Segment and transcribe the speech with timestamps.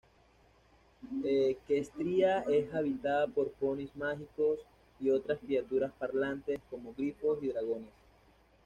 [1.23, 4.57] Equestria es habitada por ponis mágicos
[4.99, 7.93] y otras criaturas parlantes, como grifos y dragones.